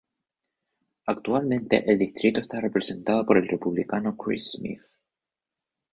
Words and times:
Actualmente 1.05 1.83
el 1.91 1.99
distrito 1.99 2.39
está 2.39 2.59
representado 2.59 3.23
por 3.23 3.37
el 3.37 3.47
Republicano 3.47 4.17
Chris 4.17 4.53
Smith. 4.53 4.81